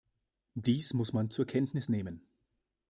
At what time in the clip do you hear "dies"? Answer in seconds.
0.55-0.95